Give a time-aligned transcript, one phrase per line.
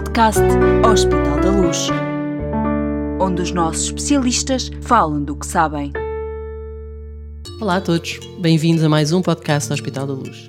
[0.00, 0.40] podcast
[0.90, 1.88] Hospital da Luz,
[3.20, 5.92] onde os nossos especialistas falam do que sabem.
[7.60, 10.48] Olá a todos, bem-vindos a mais um podcast do Hospital da Luz.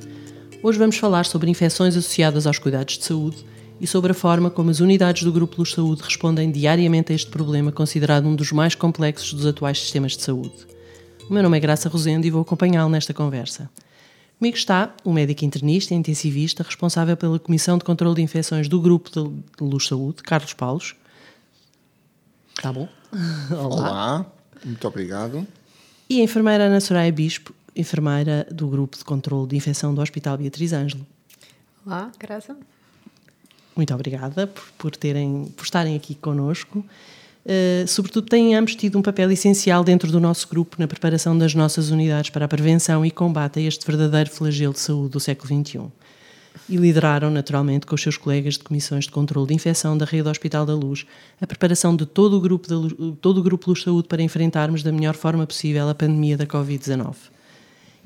[0.63, 3.45] Hoje vamos falar sobre infecções associadas aos cuidados de saúde
[3.81, 7.29] e sobre a forma como as unidades do Grupo Luz Saúde respondem diariamente a este
[7.29, 10.65] problema, considerado um dos mais complexos dos atuais sistemas de saúde.
[11.29, 13.69] O meu nome é Graça Rosendo e vou acompanhá-lo nesta conversa.
[14.41, 18.81] Comigo está o médico internista e intensivista responsável pela Comissão de Controlo de Infecções do
[18.81, 20.95] Grupo de Luz Saúde, Carlos Paulos.
[22.57, 22.89] Está bom?
[23.53, 23.91] Olá.
[23.91, 24.25] Olá,
[24.65, 25.45] muito obrigado.
[26.09, 30.39] E a enfermeira Ana Soraya Bispo, enfermeira do Grupo de Controlo de Infecção do Hospital
[30.39, 31.05] Beatriz Ângelo.
[31.85, 32.57] Olá, Graça.
[33.75, 36.83] Muito obrigada por, por, terem, por estarem aqui connosco.
[37.43, 41.55] Uh, sobretudo, têm ambos tido um papel essencial dentro do nosso grupo na preparação das
[41.55, 45.47] nossas unidades para a prevenção e combate a este verdadeiro flagelo de saúde do século
[45.47, 45.81] XXI.
[46.69, 50.29] E lideraram, naturalmente, com os seus colegas de comissões de controle de infecção da rede
[50.29, 51.05] Hospital da Luz,
[51.39, 54.91] a preparação de todo o grupo, de, todo o grupo Luz Saúde para enfrentarmos da
[54.91, 57.15] melhor forma possível a pandemia da Covid-19.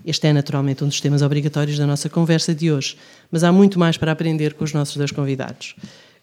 [0.05, 2.95] Este é naturalmente um dos temas obrigatórios da nossa conversa de hoje,
[3.31, 5.75] mas há muito mais para aprender com os nossos dois convidados.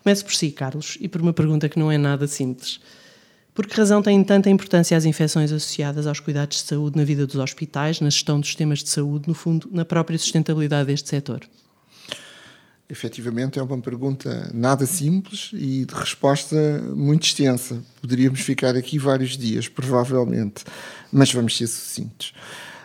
[0.02, 2.80] Começo por si, Carlos, e por uma pergunta que não é nada simples.
[3.54, 7.26] Por que razão têm tanta importância as infecções associadas aos cuidados de saúde na vida
[7.26, 11.42] dos hospitais, na gestão dos sistemas de saúde, no fundo, na própria sustentabilidade deste setor?
[12.88, 16.56] Efetivamente é uma pergunta nada simples e de resposta
[16.94, 17.82] muito extensa.
[18.00, 20.64] Poderíamos ficar aqui vários dias, provavelmente,
[21.10, 22.34] mas vamos ser sucintos.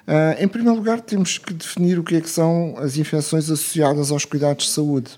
[0.07, 4.11] Uh, em primeiro lugar, temos que definir o que, é que são as infecções associadas
[4.11, 5.11] aos cuidados de saúde.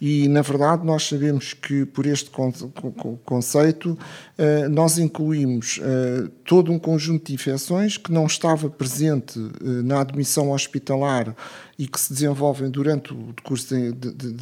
[0.00, 2.30] E, na verdade, nós sabemos que, por este
[3.24, 3.98] conceito,
[4.36, 10.02] eh, nós incluímos eh, todo um conjunto de infecções que não estava presente eh, na
[10.02, 11.34] admissão hospitalar
[11.78, 13.74] e que se desenvolvem durante o curso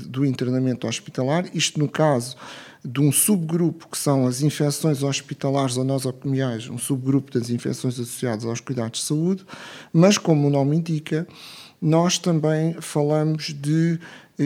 [0.08, 2.36] do internamento hospitalar, isto no caso
[2.84, 8.45] de um subgrupo que são as infecções hospitalares ou nosocomiais, um subgrupo das infecções associadas
[8.45, 9.45] aos cuidados de saúde,
[9.92, 11.27] mas como o nome indica,
[11.80, 14.01] nós também falamos de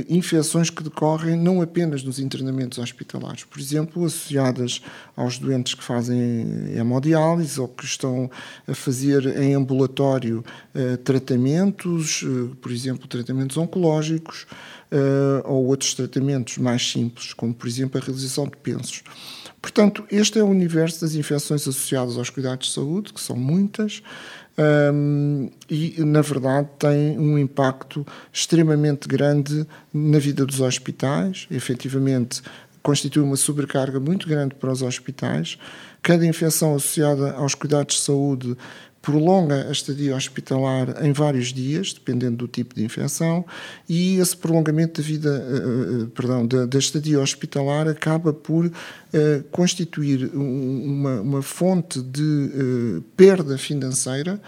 [0.08, 4.82] infecções que decorrem não apenas nos internamentos hospitalares, por exemplo, associadas
[5.16, 8.30] aos doentes que fazem hemodiálise ou que estão
[8.66, 10.44] a fazer em ambulatório
[10.74, 14.46] eh, tratamentos, eh, por exemplo, tratamentos oncológicos
[15.44, 19.02] ou outros tratamentos mais simples, como por exemplo a realização de pensos.
[19.60, 24.02] Portanto, este é o universo das infecções associadas aos cuidados de saúde, que são muitas,
[24.92, 31.46] um, e, na verdade, tem um impacto extremamente grande na vida dos hospitais.
[31.50, 32.42] Efetivamente,
[32.82, 35.58] constitui uma sobrecarga muito grande para os hospitais.
[36.02, 38.56] Cada infecção associada aos cuidados de saúde
[39.00, 43.44] prolonga a estadia hospitalar em vários dias, dependendo do tipo de infecção,
[43.88, 48.70] e esse prolongamento da vida, uh, perdão, da, estadia hospitalar acaba por
[49.50, 54.38] constituir uma, uma, fonte de perda financeira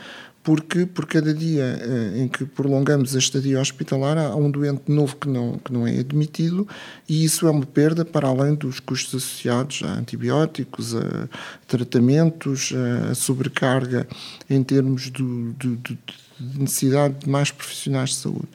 [0.43, 5.17] porque por cada dia eh, em que prolongamos a estadia hospitalar há um doente novo
[5.17, 6.67] que não, que não é admitido
[7.09, 11.29] e isso é uma perda para além dos custos associados a antibióticos, a
[11.67, 12.73] tratamentos,
[13.11, 14.07] a sobrecarga
[14.49, 15.99] em termos do, do, do,
[16.41, 18.49] de necessidade de mais profissionais de saúde.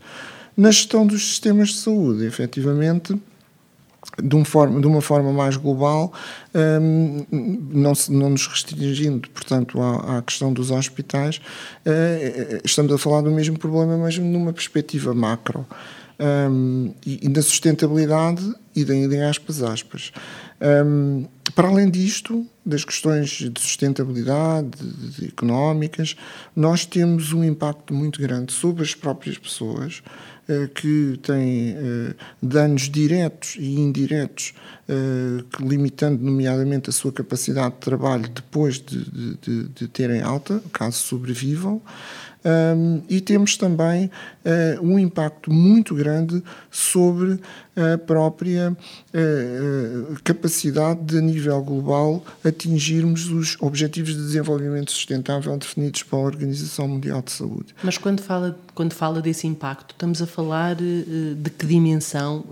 [0.58, 3.16] Na gestão dos sistemas de saúde, efetivamente,
[4.22, 6.14] de, um forma, de uma forma mais global,
[6.54, 7.26] um,
[7.72, 11.42] não, se, não nos restringindo, portanto, à, à questão dos hospitais,
[11.86, 15.66] uh, estamos a falar do mesmo problema, mas numa perspectiva macro.
[16.18, 20.12] Um, e, e da sustentabilidade e da, em aspas, aspas.
[20.62, 26.16] Um, para além disto, das questões de sustentabilidade, de, de económicas,
[26.56, 30.02] nós temos um impacto muito grande sobre as próprias pessoas,
[30.48, 34.54] eh, que têm eh, danos diretos e indiretos,
[34.88, 40.98] eh, limitando nomeadamente a sua capacidade de trabalho depois de, de, de terem alta, caso
[40.98, 41.82] sobrevivam.
[42.46, 47.40] Um, e temos também uh, um impacto muito grande sobre
[47.76, 56.04] a própria uh, capacidade de, a nível global, atingirmos os Objetivos de Desenvolvimento Sustentável definidos
[56.04, 57.74] pela Organização Mundial de Saúde.
[57.82, 62.46] Mas quando fala, quando fala desse impacto, estamos a falar uh, de que dimensão?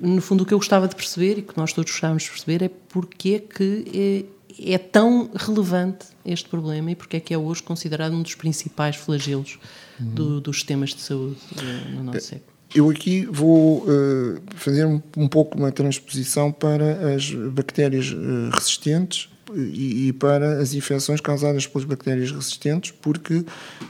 [0.00, 2.64] no fundo, o que eu gostava de perceber e que nós todos gostávamos de perceber
[2.64, 4.26] é porque é que
[4.58, 8.96] é tão relevante este problema e porque é que é hoje considerado um dos principais
[8.96, 9.58] flagelos
[10.00, 10.14] uhum.
[10.14, 12.52] do, dos sistemas de saúde eh, no nosso século?
[12.74, 19.28] Eu aqui vou uh, fazer um, um, pouco uma transposição para as bactérias uh, resistentes
[19.54, 23.34] e, e, para as infecções causadas pelas bactérias resistentes, porque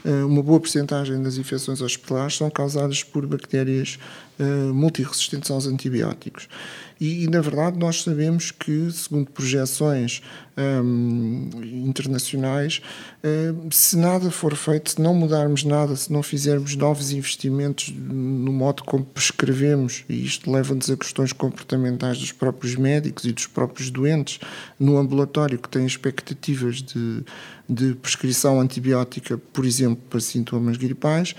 [0.03, 3.97] uh, uma boa porcentagem das infecções hospitalares são causadas por bactérias
[4.73, 6.49] multiresistentes aos antibióticos.
[7.03, 10.21] E, e, na verdade, nós sabemos que, segundo projeções
[10.57, 11.49] hum,
[11.85, 12.81] internacionais,
[13.21, 18.53] hum, se nada for feito, se não mudarmos nada, se não fizermos novos investimentos no
[18.53, 23.89] modo como prescrevemos, e isto leva-nos a questões comportamentais dos próprios médicos e dos próprios
[23.89, 24.39] doentes
[24.79, 27.21] no ambulatório que têm expectativas de,
[27.67, 31.35] de prescrição antibiótica, por exemplo, para sintomas gripais.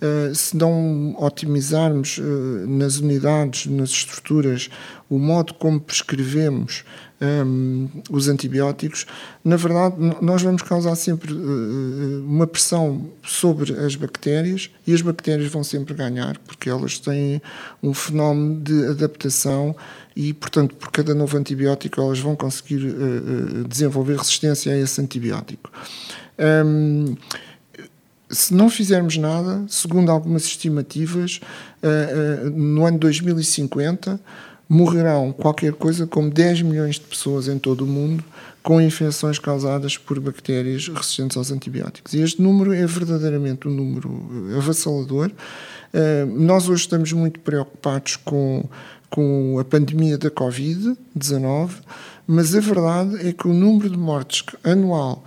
[0.00, 2.22] Uh, se não otimizarmos uh,
[2.66, 4.70] nas unidades, nas estruturas,
[5.10, 6.84] o modo como prescrevemos
[7.20, 9.04] um, os antibióticos,
[9.44, 15.52] na verdade, nós vamos causar sempre uh, uma pressão sobre as bactérias e as bactérias
[15.52, 17.42] vão sempre ganhar, porque elas têm
[17.82, 19.76] um fenómeno de adaptação
[20.16, 22.80] e, portanto, por cada novo antibiótico, elas vão conseguir
[23.68, 25.70] desenvolver resistência a esse antibiótico.
[26.40, 27.16] Um,
[28.30, 31.40] se não fizermos nada, segundo algumas estimativas,
[31.82, 34.20] uh, uh, no ano 2050
[34.68, 38.22] morrerão qualquer coisa como 10 milhões de pessoas em todo o mundo
[38.62, 42.12] com infecções causadas por bactérias resistentes aos antibióticos.
[42.12, 45.32] E este número é verdadeiramente um número avassalador.
[45.92, 48.64] Uh, nós hoje estamos muito preocupados com,
[49.08, 51.70] com a pandemia da Covid-19,
[52.28, 55.24] mas a verdade é que o número de mortes anual,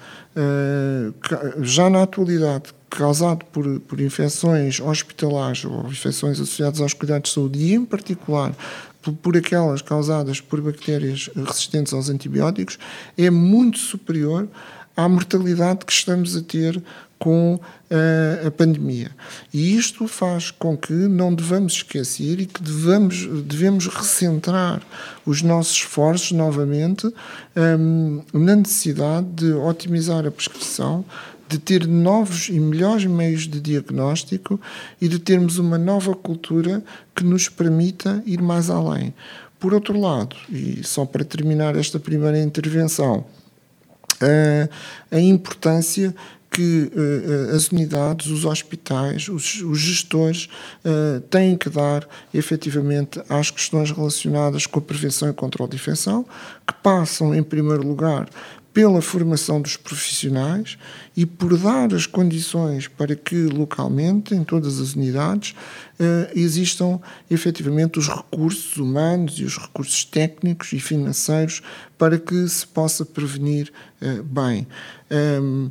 [1.61, 7.59] já na atualidade, causado por, por infecções hospitalares ou infecções associadas aos cuidados de saúde
[7.59, 8.55] e, em particular,
[9.01, 12.77] por, por aquelas causadas por bactérias resistentes aos antibióticos,
[13.17, 14.47] é muito superior
[14.95, 16.81] à mortalidade que estamos a ter
[17.23, 19.09] com uh, a pandemia.
[19.53, 24.81] E isto faz com que não devamos esquecer e que devamos, devemos recentrar
[25.25, 27.07] os nossos esforços novamente
[27.79, 31.05] um, na necessidade de otimizar a prescrição,
[31.47, 34.59] de ter novos e melhores meios de diagnóstico
[34.99, 36.83] e de termos uma nova cultura
[37.15, 39.13] que nos permita ir mais além.
[39.59, 43.25] Por outro lado, e só para terminar esta primeira intervenção,
[44.21, 46.13] a, a importância
[46.53, 50.47] que uh, as unidades, os hospitais, os, os gestores
[50.85, 56.23] uh, têm que dar efetivamente às questões relacionadas com a prevenção e controle de infecção,
[56.65, 58.29] que passam, em primeiro lugar,
[58.73, 60.77] pela formação dos profissionais
[61.15, 65.53] e por dar as condições para que localmente, em todas as unidades,
[65.99, 66.99] eh, existam
[67.29, 71.61] efetivamente os recursos humanos e os recursos técnicos e financeiros
[71.99, 73.71] para que se possa prevenir
[74.01, 74.67] eh, bem.
[75.11, 75.69] Um,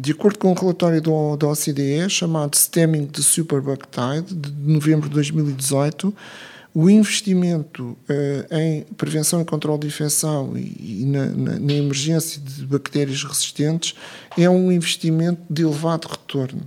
[0.00, 4.52] de acordo com o um relatório do, da OCDE, chamado Stemming the Superbug Tide, de
[4.52, 6.14] novembro de 2018,
[6.72, 12.40] o investimento uh, em prevenção e controle de infecção e, e na, na, na, emergência
[12.40, 13.94] de bactérias resistentes
[14.38, 16.62] é um investimento de elevado retorno.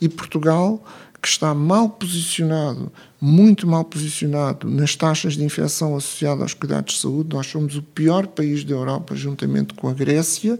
[0.00, 0.82] E Portugal,
[1.20, 7.00] que está mal posicionado, muito mal posicionado nas taxas de infecção associadas aos cuidados de
[7.00, 10.58] saúde, nós somos o pior país da Europa, juntamente com a Grécia,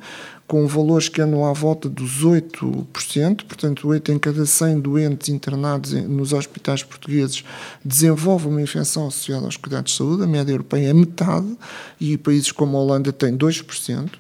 [0.49, 5.93] com valores que andam à volta dos 8%, portanto, 8 em cada 100 doentes internados
[5.93, 7.45] nos hospitais portugueses
[7.85, 11.47] desenvolvem uma infecção associada aos cuidados de saúde, a média europeia é metade,
[12.01, 14.11] e países como a Holanda têm 2%.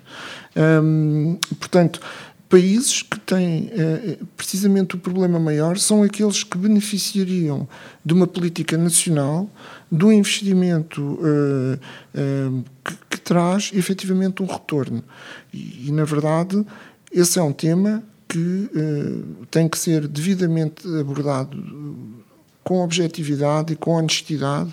[0.54, 1.98] Hum, portanto,
[2.46, 7.66] países que têm eh, precisamente o problema maior são aqueles que beneficiariam
[8.04, 9.48] de uma política nacional,
[9.90, 11.78] do investimento eh,
[12.14, 15.02] eh, que, que, traz efetivamente um retorno.
[15.52, 16.64] E, e, na verdade,
[17.12, 18.70] esse é um tema que
[19.50, 21.56] tem que ser devidamente abordado
[22.62, 24.70] com objetividade e com honestidade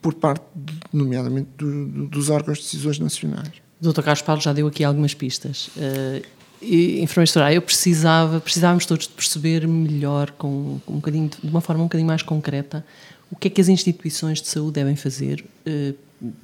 [0.00, 0.44] por parte,
[0.92, 3.50] nomeadamente, do, do, dos órgãos de decisões nacionais.
[3.80, 4.02] Dr.
[4.02, 5.68] Carlos Paulo já deu aqui algumas pistas.
[5.76, 6.24] Uh,
[6.62, 11.60] e, enfermeira eu precisava, precisávamos todos de perceber melhor, com, com um bocadinho, de uma
[11.60, 12.84] forma um bocadinho mais concreta,
[13.30, 15.96] o que é que as instituições de saúde devem fazer uh,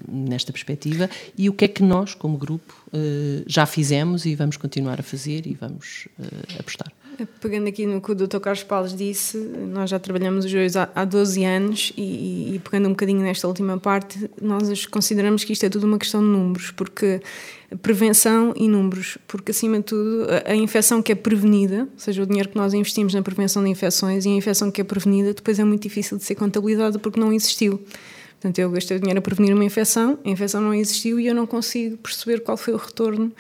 [0.09, 4.57] nesta perspectiva e o que é que nós, como grupo, uh, já fizemos e vamos
[4.57, 6.93] continuar a fazer e vamos uh, apostar.
[7.41, 8.39] Pegando aqui no que o Dr.
[8.39, 12.87] Carlos Paulo disse, nós já trabalhamos os dois há, há 12 anos e, e, pegando
[12.87, 16.71] um bocadinho nesta última parte, nós consideramos que isto é tudo uma questão de números,
[16.71, 17.21] porque
[17.83, 22.23] prevenção e números, porque acima de tudo a, a infecção que é prevenida, ou seja,
[22.23, 25.35] o dinheiro que nós investimos na prevenção de infecções e a infecção que é prevenida
[25.35, 27.81] depois é muito difícil de ser contabilizada porque não existiu.
[28.41, 31.35] Portanto, eu gastei o dinheiro a prevenir uma infecção, a infecção não existiu e eu
[31.35, 33.31] não consigo perceber qual foi o retorno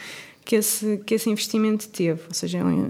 [0.44, 2.20] que esse, que esse investimento teve.
[2.28, 2.88] Ou seja, é um,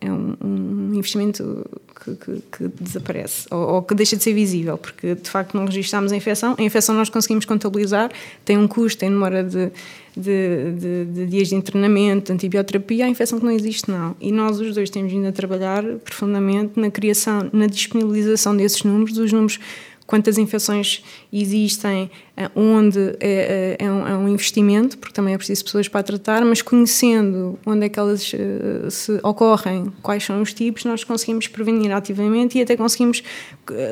[0.00, 1.66] é um, investimento
[2.04, 5.64] que, que, que desaparece ou, ou, que deixa de ser visível, porque de facto não
[5.64, 6.54] registramos a infecção.
[6.58, 8.10] A infecção nós conseguimos contabilizar,
[8.44, 9.70] tem um custo, tem demora de,
[10.16, 13.06] de, de, de dias de internamento, de antibioterapia.
[13.06, 14.14] A infecção que não existe, não.
[14.20, 19.12] E nós os dois temos vindo a trabalhar profundamente na criação, na disponibilização desses números,
[19.12, 19.58] dos números
[20.06, 25.64] quantas infecções existem, eh, onde é, é, um, é, um, investimento, porque também é preciso
[25.64, 30.52] pessoas para tratar, mas conhecendo onde é que elas uh, se ocorrem, quais são os
[30.52, 33.22] tipos, nós conseguimos prevenir ativamente e até conseguimos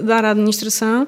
[0.04, 1.06] dar à administração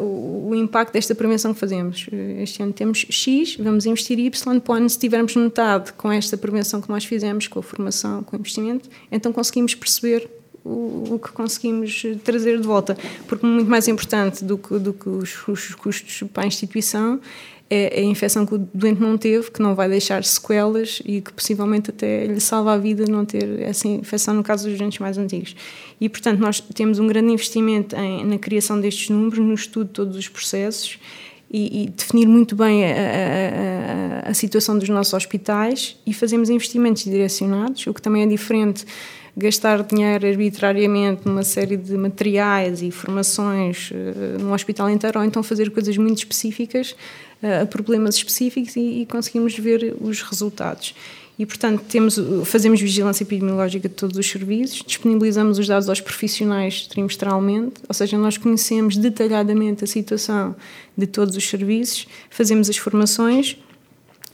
[0.00, 2.06] o, impacto desta prevenção que fazemos.
[2.38, 6.88] Este ano temos X, vamos investir Y, para se tivermos metade com esta prevenção que
[6.88, 12.02] nós fizemos, com a formação, com o investimento, então conseguimos perceber o, o, que conseguimos
[12.24, 12.96] trazer de volta.
[13.26, 17.20] Porque muito mais importante do que, do que os, os custos para a instituição
[17.70, 21.32] é, a infecção que o doente não teve, que não vai deixar sequelas e que
[21.32, 25.16] possivelmente até lhe salva a vida não ter essa infecção no caso dos doentes mais
[25.16, 25.54] antigos.
[26.00, 29.92] E, portanto, nós temos um grande investimento em, na criação destes números, no estudo de
[29.92, 30.98] todos os processos
[31.48, 36.50] e, e definir muito bem a, a, a, a situação dos nossos hospitais e fazemos
[36.50, 38.84] investimentos direcionados, o que também é diferente
[39.40, 45.42] gastar dinheiro arbitrariamente numa série de materiais e formações uh, num hospital inteiro, ou então
[45.42, 46.94] fazer coisas muito específicas
[47.42, 50.94] uh, a problemas específicos e, e, conseguimos ver os resultados.
[51.38, 56.86] E, portanto, temos, fazemos vigilância epidemiológica de todos os serviços, disponibilizamos os dados aos profissionais
[56.86, 60.54] trimestralmente, ou seja, nós conhecemos detalhadamente a situação
[60.94, 63.56] de todos os serviços, fazemos as formações,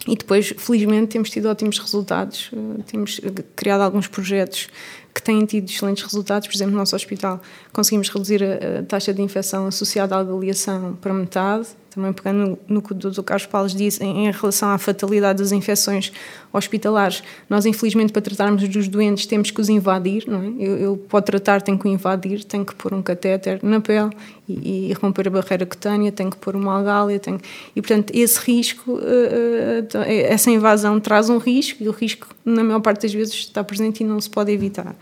[0.07, 2.51] e depois, felizmente, temos tido ótimos resultados.
[2.53, 4.69] Eh, temos eh, criado alguns projetos
[5.13, 6.47] que têm tido excelentes resultados.
[6.47, 7.41] Por exemplo, no nosso hospital
[7.73, 12.93] conseguimos reduzir a, taxa de infecção associada à avaliação para metade também pegando no, que
[12.93, 13.23] o Dr.
[13.23, 16.13] Carlos Paulo disse em, em, relação à fatalidade das infecções
[16.53, 20.47] hospitalares, nós infelizmente para tratarmos dos doentes temos que os invadir, não é?
[20.59, 24.11] Eu, eu para tratar tenho que o invadir, tenho que pôr um catéter na pele
[24.47, 27.41] e, e romper a barreira cutânea, tenho que pôr uma algália, tenho...
[27.75, 32.63] e portanto esse risco, uh, uh, essa invasão traz um risco e o risco na
[32.63, 34.95] maior parte das vezes está presente e não se pode evitar.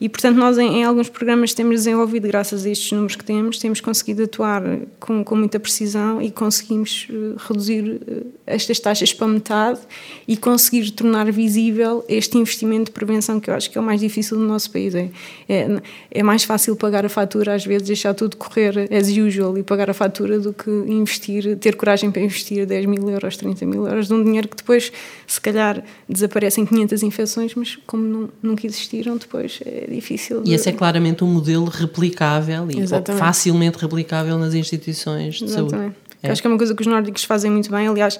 [0.00, 3.58] E, portanto, nós em, em, alguns programas temos desenvolvido, graças a estes números que temos,
[3.58, 4.62] temos conseguido atuar
[5.00, 9.80] com, com muita precisão e conseguimos uh, reduzir uh, estas taxas para metade
[10.28, 14.00] e conseguir tornar visível este investimento de prevenção que eu acho que é o mais
[14.00, 14.94] difícil no nosso país.
[14.94, 15.08] É,
[15.48, 15.66] é,
[16.10, 19.88] é mais fácil pagar a fatura, às vezes, deixar tudo correr as usual e pagar
[19.88, 24.08] a fatura do que investir, ter coragem para investir 10 mil euros, 30 mil euros
[24.08, 24.92] de um dinheiro que depois,
[25.26, 30.42] se calhar, desaparecem 500 infecções, mas como não, nunca existiram, depois é é difícil.
[30.42, 30.50] De...
[30.50, 35.70] E esse é claramente um modelo replicável e facilmente replicável nas instituições de Exatamente.
[35.70, 35.96] saúde.
[36.22, 36.30] É.
[36.30, 37.86] Acho que é uma coisa que os nórdicos fazem muito bem.
[37.86, 38.18] Aliás,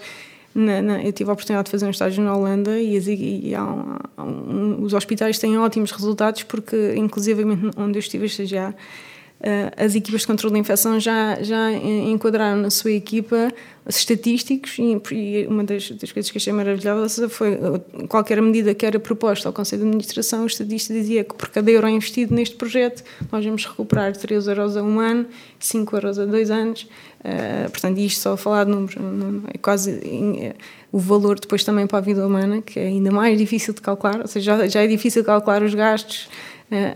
[0.54, 3.54] na, na, eu tive a oportunidade de fazer um estágio na Holanda e, e, e
[3.54, 7.42] há um, há um, os hospitais têm ótimos resultados porque, inclusive,
[7.76, 12.61] onde eu estive a estagiar, uh, as equipas de controle de infecção já, já enquadraram
[12.62, 13.52] na sua equipa
[13.88, 18.99] estatísticos e, uma das, das, coisas que achei maravilhosa foi uh, qualquer medida que era
[18.99, 23.05] proposta ao Conselho de Administração, o estadista dizia que por cada euro investido neste projeto
[23.31, 25.26] nós vamos recuperar 3 euros a um ano,
[25.61, 26.83] 5 euros a dois anos,
[27.21, 28.97] uh, portanto isto só a falar de números,
[29.55, 30.55] é quase uh,
[30.90, 34.21] o valor depois também para a vida humana, que é ainda mais difícil de calcular,
[34.21, 36.28] ou seja, já, já é difícil calcular os gastos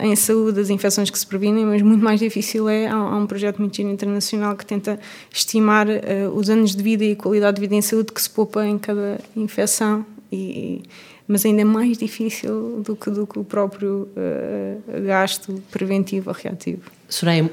[0.01, 3.25] em saúde, as infecções que se previnem, mas muito mais difícil é, há, há um
[3.25, 4.99] projeto muito internacional que tenta
[5.33, 8.65] estimar uh, os anos de vida e qualidade de vida em saúde que se poupa
[8.65, 10.83] em cada infecção e,
[11.25, 16.91] mas ainda mais difícil do que, do que o próprio uh, gasto preventivo ou reativo.
[17.07, 17.49] Soraya,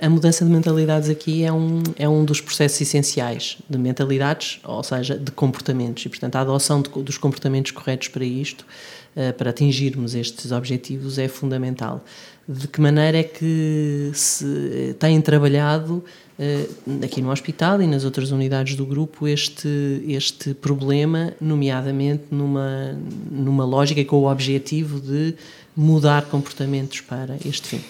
[0.00, 4.82] a mudança de mentalidades aqui é um, é um dos processos essenciais de mentalidades, ou
[4.82, 9.05] seja, de comportamentos, e portanto a adoção de, dos comportamentos corretos para isto eh,
[9.38, 12.04] para atingirmos estes objetivos é fundamental.
[12.48, 16.04] De que maneira é que se eh, têm trabalhado
[16.38, 16.66] eh,
[17.02, 19.68] aqui no hospital e nas outras unidades do grupo este,
[20.06, 22.96] este problema, nomeadamente numa,
[23.28, 25.34] numa lógica com o objetivo de
[25.76, 27.80] mudar comportamentos para este fim?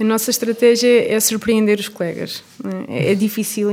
[0.00, 2.42] A nossa estratégia é surpreender os colegas.
[2.88, 3.68] É, é difícil.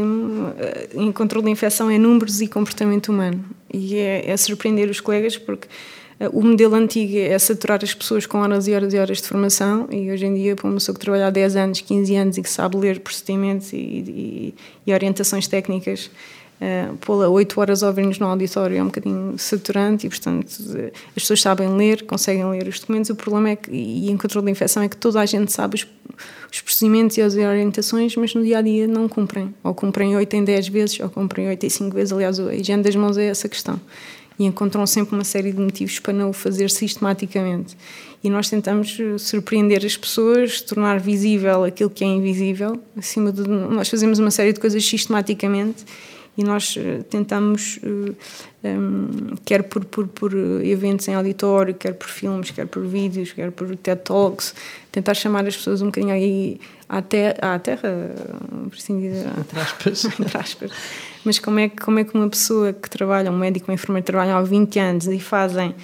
[0.93, 3.45] Em controle de infecção é números e comportamento humano.
[3.73, 5.69] E é, é surpreender os colegas porque
[6.33, 9.87] o modelo antigo é saturar as pessoas com horas e horas e horas de formação
[9.91, 12.41] e hoje em dia, para uma pessoa que trabalha há 10 anos, 15 anos e
[12.41, 14.55] que sabe ler procedimentos e, e,
[14.87, 16.09] e orientações técnicas,
[16.59, 20.47] uh, pô-la 8 horas a ouvir-nos no auditório é um bocadinho saturante e, portanto,
[21.15, 23.11] as pessoas sabem ler, conseguem ler os documentos.
[23.11, 25.75] O problema é que, e em controle da infecção, é que toda a gente sabe
[25.75, 25.87] os,
[26.51, 29.53] os procedimentos e as orientações, mas no dia a dia não cumprem.
[29.63, 32.11] Ou cumprem 8 em 10 vezes, ou cumprem 8 em 5 vezes.
[32.11, 33.79] Aliás, a higiene das mãos é essa questão
[34.39, 37.75] e encontram sempre uma série de motivos para não o fazer sistematicamente.
[38.23, 42.79] E nós tentamos eh, surpreender as pessoas, tornar visível aquilo que é invisível.
[42.95, 45.85] Acima de nós fazemos uma série de coisas sistematicamente
[46.37, 48.15] e nós uh, tentamos, uh,
[48.63, 50.31] um, quer por, por, por
[50.63, 54.53] eventos em auditório, quer por filmes, quer por vídeos, quer por TED Talks,
[54.91, 58.13] tentar chamar as pessoas um bocadinho aí à, ter à terra,
[58.69, 59.25] por assim dizer.
[59.39, 60.05] Entre aspas.
[60.19, 60.71] entre aspas.
[61.27, 64.05] Mas como é, que, como é que uma pessoa que trabalha, um médico, um enfermeiro,
[64.05, 65.75] trabalham há 20 anos e fazem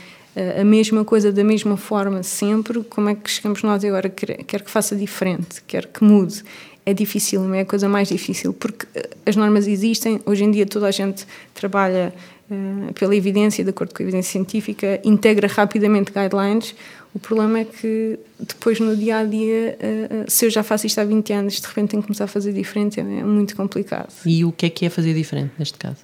[0.59, 4.09] a mesma coisa da mesma forma sempre, como é que chegamos nós agora?
[4.09, 6.43] Quer, quer que faça diferente, quer que mude.
[6.85, 10.65] É difícil, é a coisa mais difícil, porque eh, as normas existem, hoje em dia
[10.65, 12.13] toda a gente trabalha
[12.49, 16.75] uh, pela evidência, de acordo com a evidência científica, integra rapidamente guidelines.
[17.13, 20.99] O problema é que depois no dia a dia, uh, se eu já faço isto
[20.99, 24.11] há 20 anos, de repente tenho que começar a fazer diferente, é, é muito complicado.
[24.25, 25.97] E o que é que é fazer diferente neste caso?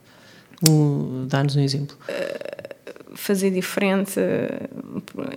[1.27, 1.97] Dá-nos um exemplo.
[2.07, 4.19] Uh, fazer diferente,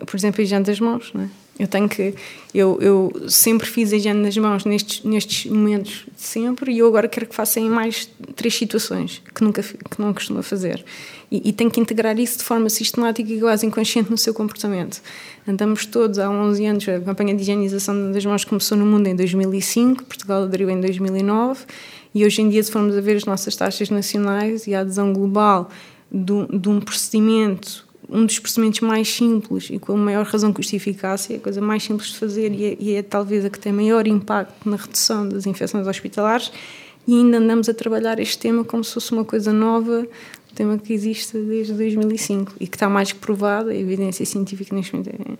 [0.07, 1.29] por exemplo, a higiene das mãos, não é?
[1.63, 2.13] Eu tenho que.
[2.53, 7.07] Eu, eu sempre fiz a higiene das mãos nestes, nestes momentos sempre e eu agora
[7.07, 10.85] quero que faça em mais três situações que nunca que não costuma fazer.
[11.31, 15.01] E, e tenho que integrar isso de forma sistemática e quase inconsciente no seu comportamento.
[15.47, 19.15] Andamos todos há 11 anos, a campanha de higienização das mãos começou no mundo em
[19.15, 21.65] 2005, Portugal aderiu em 2009
[22.13, 25.13] e hoje em dia, se formos a ver as nossas taxas nacionais e a adesão
[25.13, 25.71] global
[26.11, 31.37] de, de um procedimento, um dos procedimentos mais simples e com a maior razão custo-eficácia,
[31.37, 34.07] a coisa mais simples de fazer e é, e é talvez a que tem maior
[34.07, 36.53] impacto na redução das infecções hospitalares,
[37.07, 40.07] e ainda andamos a trabalhar este tema como se fosse uma coisa nova,
[40.53, 44.93] tema que existe desde 2005 e que está mais que provado, a evidência científica neste
[44.93, 45.33] momento é,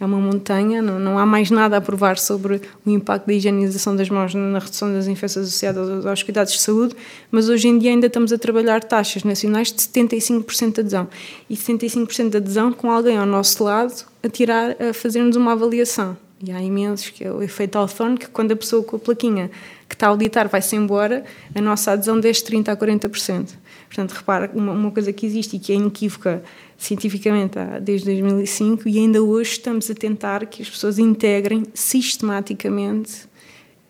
[0.00, 3.94] é uma montanha, não, não há mais nada a provar sobre o impacto da higienização
[3.94, 6.94] das mãos na redução das infecções associadas aos cuidados de saúde,
[7.30, 11.08] mas hoje em dia ainda estamos a trabalhar taxas nacionais de 75% de adesão.
[11.48, 16.16] E 75% de adesão com alguém ao nosso lado a tirar, a fazer-nos uma avaliação.
[16.42, 19.50] E há imensos, que é o efeito Althorn, que quando a pessoa com a plaquinha
[19.86, 23.48] que está a auditar vai-se embora, a nossa adesão desce 30% a 40%.
[23.86, 26.42] Portanto, repara, uma, uma coisa que existe e que é inequívoca
[26.78, 33.28] cientificamente desde 2005 e ainda hoje estamos a tentar que as pessoas integrem sistematicamente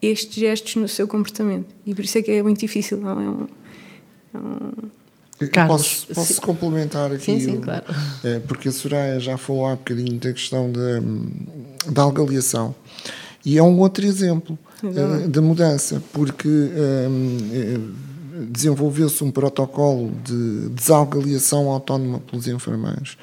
[0.03, 1.69] estes gestos no seu comportamento.
[1.87, 3.15] E por isso é que é muito difícil, não é?
[3.15, 3.47] Um,
[4.35, 5.00] é um...
[5.49, 7.25] Carlos, posso, posso complementar aqui?
[7.25, 7.85] Sim, sim, claro.
[8.23, 12.75] É, porque a Soraya já falou há bocadinho da questão da, da algaliação.
[13.45, 17.95] E é um outro exemplo uh, de mudança, porque uh,
[18.51, 23.17] desenvolveu-se um protocolo de desalgaliação autónoma pelos enfermeiros,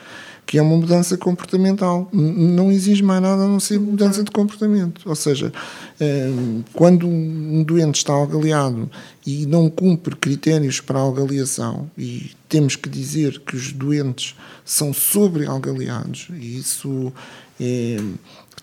[0.47, 2.09] que é uma mudança comportamental.
[2.13, 5.01] Não exige mais nada a não ser mudança de comportamento.
[5.05, 5.51] Ou seja,
[5.99, 6.31] eh,
[6.73, 8.89] quando um doente está algaliado
[9.25, 14.93] e não cumpre critérios para a algaliação, e temos que dizer que os doentes são
[14.93, 17.11] sobre-algaliados, e isso
[17.59, 17.97] é,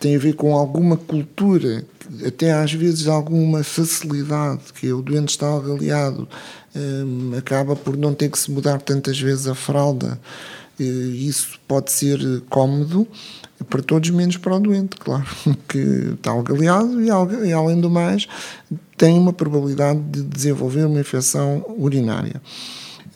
[0.01, 1.85] tem a ver com alguma cultura,
[2.27, 6.27] até às vezes alguma facilidade, que o doente está avaliado,
[6.75, 10.19] um, acaba por não ter que se mudar tantas vezes a fralda.
[10.79, 12.19] Isso pode ser
[12.51, 13.07] cómodo
[13.69, 15.25] para todos, menos para o doente, claro,
[15.69, 15.79] que
[16.15, 17.09] está algaleado e,
[17.49, 18.27] e, além do mais,
[18.97, 22.43] tem uma probabilidade de desenvolver uma infecção urinária.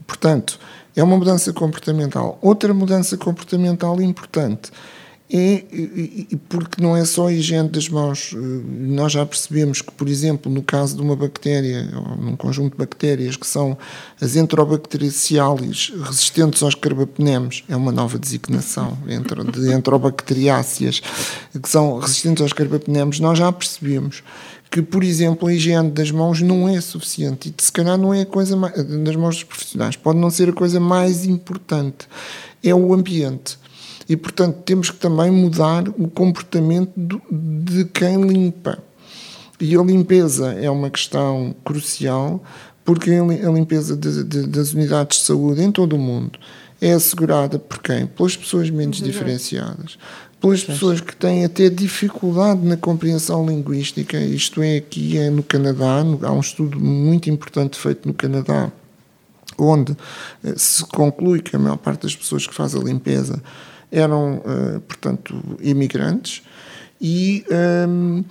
[0.07, 0.59] Portanto,
[0.97, 2.39] é uma mudança comportamental.
[2.41, 4.71] Outra mudança comportamental importante
[5.31, 5.63] é
[6.49, 8.35] porque não é só a higiene das mãos.
[8.35, 12.73] Eh, nós já percebemos que, por exemplo, no caso de uma bactéria, ou num conjunto
[12.73, 13.77] de bactérias que são
[14.21, 21.01] as Enterobacteriacealis resistentes aos carbapenemes, é uma nova designação de enterobacteriáceas,
[21.63, 24.23] que são resistentes aos carbapenemes, nós já percebemos
[24.71, 27.55] que, por exemplo, a higiene das mãos não é suficiente.
[27.55, 30.49] E se calhar não é a coisa mais, das mãos dos profissionais, pode não ser
[30.49, 32.09] a coisa mais importante,
[32.63, 33.59] é o ambiente
[34.09, 36.93] e, portanto, temos que também mudar o comportamento
[37.31, 38.79] de quem limpa.
[39.61, 42.43] E a limpeza é uma questão crucial,
[42.85, 46.39] porque a limpeza de, de, das unidades de saúde em todo o mundo
[46.81, 48.07] é assegurada por quem?
[48.07, 49.99] Pelas pessoas menos diferenciadas,
[50.41, 54.17] pelas pessoas que têm até dificuldade na compreensão linguística.
[54.17, 58.71] Isto é, aqui é no Canadá, há um estudo muito importante feito no Canadá,
[59.59, 59.97] onde
[60.45, 63.43] eh, se conclui que a maior parte das pessoas que faz a limpeza
[63.91, 66.43] eram, uh, portanto, imigrantes
[67.01, 68.25] ehm,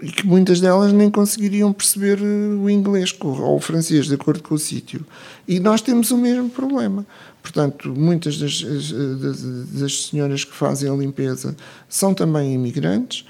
[0.00, 4.40] e que muitas delas nem conseguiriam perceber eh, o inglês ou o francês, de acordo
[4.40, 5.04] com o sítio.
[5.48, 7.04] E nós temos o mesmo problema.
[7.42, 11.56] Portanto, muitas das, das, das senhoras que fazem a limpeza
[11.88, 13.24] são também imigrantes.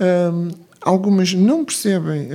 [0.00, 0.48] Ehm,
[0.80, 2.28] algumas não percebem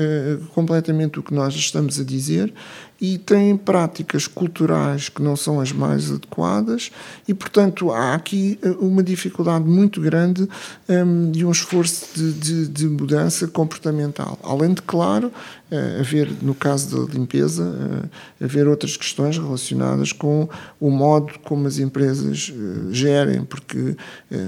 [0.54, 2.54] completamente o que nós estamos a dizer
[3.02, 6.92] e têm práticas culturais que não são as mais adequadas
[7.28, 10.48] e, portanto, há aqui eh, uma dificuldade muito grande
[10.88, 14.38] um, e um esforço de, de, de, mudança comportamental.
[14.44, 18.10] Além de, claro, uh, haver, no caso da limpeza, uh,
[18.44, 22.52] haver outras questões relacionadas com o modo como as empresas
[22.92, 23.96] gerem, porque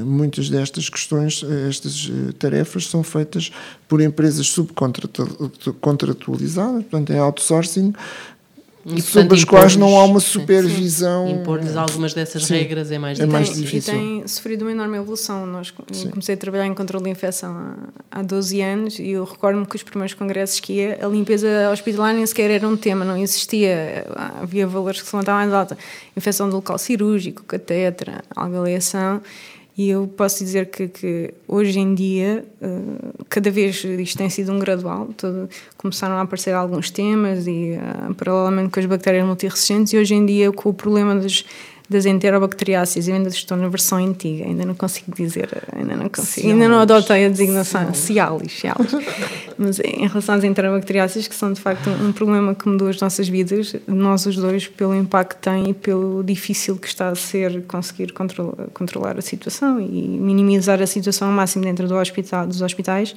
[0.05, 3.51] muitas destas questões, estas tarefas são feitas
[3.87, 7.93] por empresas subcontratualizadas, portanto, em outsourcing,
[8.85, 11.29] e, sobre as quais não há uma supervisão.
[11.29, 13.93] Impor-lhes algumas dessas sim, regras é mais, é mais difícil.
[13.93, 15.45] E tem sofrido uma enorme evolução.
[15.45, 17.55] Nós, eu comecei a trabalhar em controle de infecção
[18.11, 21.69] há, há 12 anos e eu recordo-me que os primeiros congressos que ia, a limpeza
[21.71, 24.05] hospitalar nem sequer era um tema, não existia.
[24.41, 25.77] Havia valores que se levantavam mais alta.
[26.17, 29.21] Infecção do local cirúrgico, catetra, algaleação.
[29.77, 34.51] E eu posso dizer que, que hoje em dia, uh, cada vez isto tem sido
[34.51, 39.93] um gradual, todo, começaram a aparecer alguns temas e uh, paralelamente com as bactérias multiresistentes
[39.93, 41.45] e hoje em dia com o problema das
[41.91, 46.47] das enterobacteriáceas, eu ainda estou na versão antiga, ainda não consigo dizer, ainda não consigo,
[46.47, 47.93] ainda não adotei a designação.
[47.93, 48.91] Cialis, Cialis.
[49.57, 53.27] Mas em relação às enterobacteriáceas, que são de facto um problema que mudou as nossas
[53.27, 57.63] vidas, nós os dois, pelo impacto que tem e pelo difícil que está a ser
[57.63, 62.61] conseguir controlar, controlar a situação e minimizar a situação ao máximo dentro do hospital, dos
[62.61, 63.13] hospitais,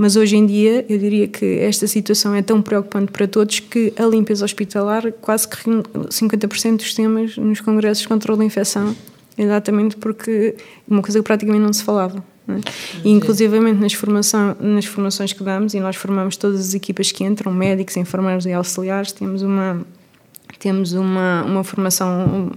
[0.00, 3.92] mas hoje em dia eu diria que esta situação é tão preocupante para todos que
[3.98, 8.96] a limpeza hospitalar, quase que 50% dos temas nos congressos de controle da infecção,
[9.36, 10.56] exatamente porque
[10.88, 12.24] uma coisa que praticamente não se falava.
[12.46, 12.60] Não é?
[13.04, 17.22] E, inclusivamente nas, formação, nas formações que damos, e nós formamos todas as equipas que
[17.22, 19.84] entram, médicos, enfermeiros e auxiliares, temos uma,
[20.58, 22.50] temos uma, uma formação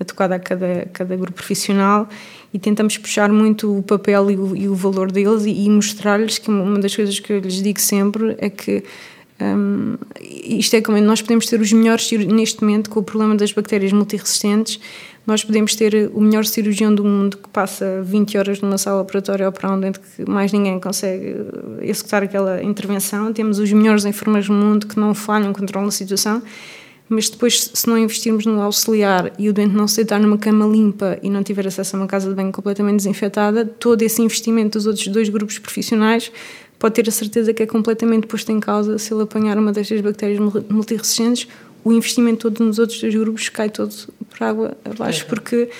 [0.00, 2.08] adequada a cada, cada grupo profissional
[2.52, 6.38] e tentamos puxar muito o papel e o, e o valor deles e, e mostrar-lhes
[6.38, 8.82] que uma das coisas que eu lhes digo sempre é que
[9.40, 13.52] um, isto é como nós podemos ter os melhores neste momento com o problema das
[13.52, 14.80] bactérias multiresistentes
[15.28, 19.44] nós podemos ter o melhor cirurgião do mundo que passa 20 horas numa sala operatória
[19.44, 21.36] ou para onde que mais ninguém consegue
[21.82, 23.30] executar aquela intervenção.
[23.30, 26.42] Temos os melhores enfermeiros do mundo que não falham, controlam a situação
[27.08, 30.66] mas depois, se não investirmos no auxiliar e o doente não se deitar numa cama
[30.66, 34.78] limpa e não tiver acesso a uma casa de banho completamente desinfetada, todo esse investimento
[34.78, 36.30] dos outros dois grupos profissionais
[36.78, 40.00] pode ter a certeza que é completamente posto em causa se ele apanhar uma destas
[40.00, 41.48] bactérias multiresistentes,
[41.82, 43.94] o investimento todo nos outros dois grupos cai todo
[44.28, 45.28] por água abaixo, é.
[45.28, 45.70] porque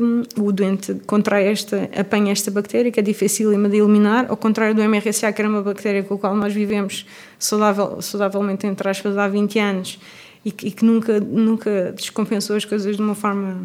[0.00, 4.74] um, o doente contrai esta, apanha esta bactéria que é difícil de eliminar, ao contrário
[4.74, 7.04] do MRSA, que era uma bactéria com a qual nós vivemos
[7.38, 9.98] saudável, saudavelmente, entre aspas, há 20 anos
[10.46, 13.64] e que, e que nunca, nunca descompensou as coisas de uma forma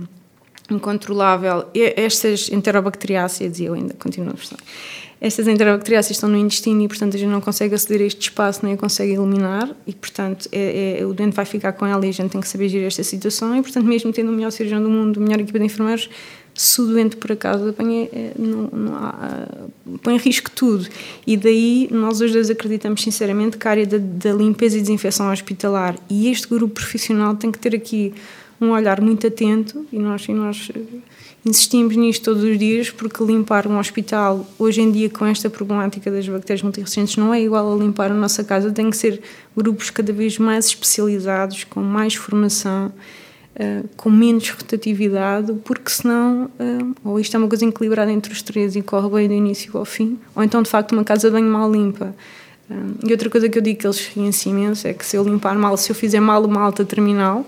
[0.67, 1.65] incontrolável.
[1.75, 4.57] Estas enterobacteriáceas, e eu ainda continuo a versão,
[5.21, 8.61] estas enterobacteriáceas estão no intestino e, portanto, a gente não consegue aceder a este espaço,
[8.63, 12.09] nem a consegue eliminar, e, portanto, é, é, o doente vai ficar com ela e
[12.09, 13.55] a gente tem que saber gerir esta situação.
[13.55, 16.09] E, portanto, mesmo tendo o melhor cirurgião do mundo, a melhor equipa de enfermeiros,
[16.53, 19.47] se o doente por acaso apanha, é, não, não há,
[20.01, 20.87] põe em risco tudo.
[21.25, 25.31] E daí nós os dois acreditamos sinceramente que a área da, da, limpeza e desinfecção
[25.31, 28.13] hospitalar e este grupo profissional tem que ter aqui
[28.59, 30.71] um olhar muito atento e nós, e nós
[31.43, 36.11] insistimos nisto todos os dias porque limpar um hospital hoje em dia com esta problemática
[36.11, 39.19] das bactérias multiresistentes não é igual a limpar a nossa casa, tem que ser
[39.57, 42.91] grupos cada vez mais especializados, com mais formação
[43.53, 48.41] Uh, com menos rotatividade, porque senão, uh, ou isto é uma coisa equilibrada entre os
[48.41, 51.43] três e corre bem do início ao fim, ou então de facto uma casa bem
[51.43, 52.15] mal limpa.
[52.69, 55.23] Uh, e outra coisa que eu digo que eles riem-se imenso é que se eu
[55.25, 57.45] limpar mal, se eu fizer mal uma alta terminal,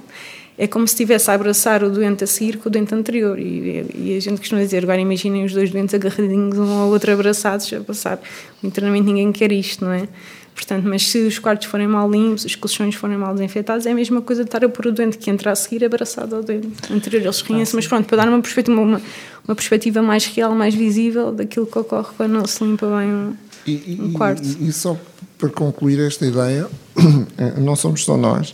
[0.57, 3.39] é como se estivesse a abraçar o doente a seguir com o doente anterior.
[3.39, 7.11] E, e a gente costuma dizer, agora imaginem os dois doentes agarradinhos um ao outro
[7.11, 8.21] abraçados a passar.
[8.63, 10.07] Internamente ninguém quer isto, não é?
[10.53, 13.95] Portanto, mas se os quartos forem mal limpos, os colchões forem mal desinfetados, é a
[13.95, 16.67] mesma coisa de estar a pôr o doente que entra a seguir abraçado ao doente
[16.91, 17.23] anterior.
[17.23, 19.01] Eles riem-se, mas pronto, para dar uma perspectiva, uma,
[19.47, 23.33] uma, perspectiva mais real, mais visível daquilo que ocorre quando não se limpa bem um,
[23.65, 24.43] e, um quarto.
[24.43, 24.97] E, e, só
[25.37, 26.67] para concluir esta ideia,
[27.59, 28.53] não somos só nós,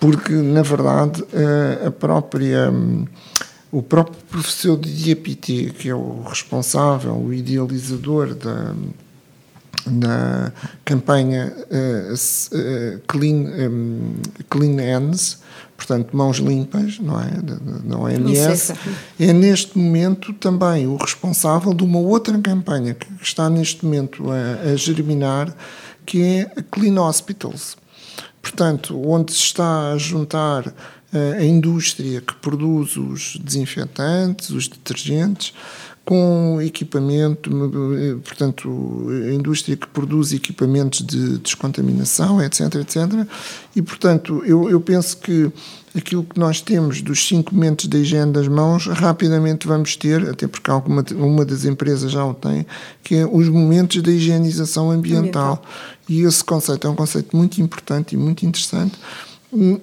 [0.00, 1.22] porque na verdade
[1.86, 2.72] a própria
[3.70, 8.72] o próprio professor de IAPT, que é o responsável, o idealizador da,
[9.86, 10.52] na
[10.84, 13.34] campanha uh, Clean,
[13.68, 14.14] um,
[14.48, 15.38] Clean Hands,
[15.76, 17.30] portanto, mãos limpas, não é?
[17.84, 18.72] Da OMS,
[19.18, 24.70] é neste momento também o responsável de uma outra campanha que está neste momento a,
[24.70, 25.54] a germinar,
[26.06, 27.76] que é a Clean Hospitals.
[28.40, 30.72] Portanto, onde se está a juntar uh,
[31.38, 35.54] a indústria que produz os desinfetantes, os detergentes,
[36.04, 37.50] com equipamento,
[38.22, 43.26] portanto, a indústria que produz equipamentos de descontaminação, etc, etc.
[43.74, 45.50] E, portanto, eu, eu penso que
[45.96, 50.46] aquilo que nós temos dos cinco momentos de higiene das mãos, rapidamente vamos ter, até
[50.46, 52.66] porque alguma uma das empresas já o tem,
[53.02, 55.52] que é os momentos da higienização ambiental.
[55.52, 55.62] ambiental.
[56.06, 58.98] E esse conceito é um conceito muito importante e muito interessante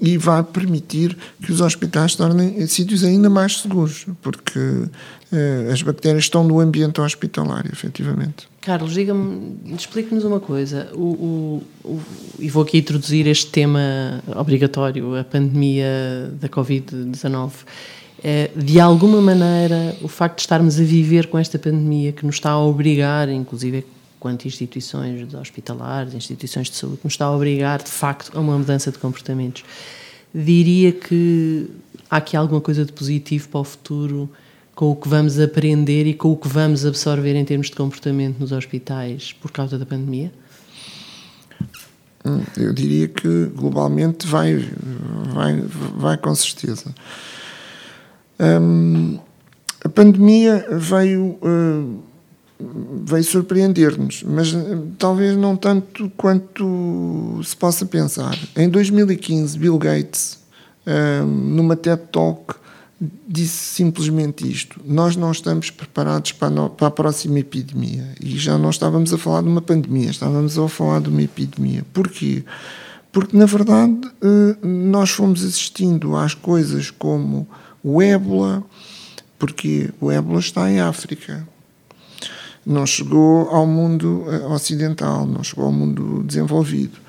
[0.01, 4.89] e vai permitir que os hospitais se tornem sítios ainda mais seguros, porque eh,
[5.71, 8.47] as bactérias estão no ambiente hospitalar, efetivamente.
[8.59, 12.01] Carlos, diga-me, explique-nos uma coisa, o, o, o,
[12.37, 17.51] e vou aqui introduzir este tema obrigatório, a pandemia da Covid-19.
[18.23, 22.35] É, de alguma maneira, o facto de estarmos a viver com esta pandemia que nos
[22.35, 23.85] está a obrigar, inclusive
[24.19, 28.91] quanto instituições hospitalares, instituições de saúde, nos está a obrigar, de facto, a uma mudança
[28.91, 29.63] de comportamentos.
[30.35, 31.67] Diria que
[32.07, 34.29] há aqui alguma coisa de positivo para o futuro
[34.75, 38.39] com o que vamos aprender e com o que vamos absorver em termos de comportamento
[38.39, 40.31] nos hospitais por causa da pandemia?
[42.25, 44.57] Hum, eu diria que globalmente vai,
[45.33, 45.61] vai,
[45.97, 46.93] vai com certeza.
[48.39, 49.19] Hum,
[49.83, 51.37] a pandemia veio.
[51.41, 52.11] Uh,
[53.03, 58.37] veio surpreender-nos, mas eh, talvez não tanto quanto se possa pensar.
[58.55, 60.37] Em 2015, Bill Gates,
[61.25, 62.53] numa TED Talk,
[63.27, 68.15] disse simplesmente isto: Nós não estamos preparados para a, para a próxima epidemia.
[68.21, 71.85] E já não estávamos a falar de uma pandemia, estávamos a falar de uma epidemia.
[71.93, 72.43] Porquê?
[73.11, 77.47] Porque, na verdade, eh, nós fomos assistindo às coisas como
[77.83, 78.63] o ébola,
[79.37, 81.45] porque o ébola está em África
[82.65, 86.99] não chegou ao mundo eh, ocidental, não chegou ao mundo desenvolvido.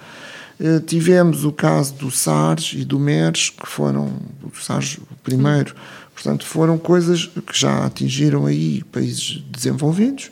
[0.65, 4.13] Eh, tivemos o caso do SARS e do MERS, que foram,
[4.45, 5.75] o SARS primeiro,
[6.15, 10.31] portanto, foram coisas que já atingiram aí países desenvolvidos,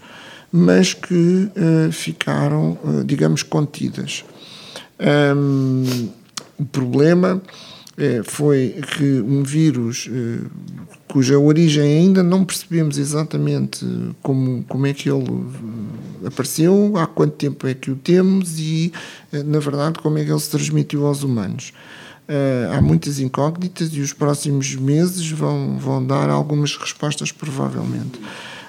[0.53, 4.25] mas que uh, ficaram, uh, digamos, contidas.
[5.37, 6.11] Um,
[6.59, 7.43] o problema
[8.25, 10.09] foi que um vírus
[11.13, 13.85] cuja origem ainda não percebemos exatamente
[14.23, 15.25] como, como é que ele
[16.23, 18.93] eh, apareceu, há quanto tempo é que o temos e,
[19.33, 21.73] eh, na verdade, como é que ele se transmitiu aos humanos.
[22.73, 28.21] há muitas incógnitas e os próximos meses vão, vão dar algumas respostas, provavelmente.